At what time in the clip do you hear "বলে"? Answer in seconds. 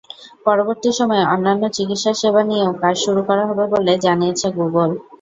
3.73-3.93